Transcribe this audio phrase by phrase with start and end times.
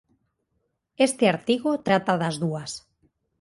[1.07, 2.71] Este artigo trata das dúas.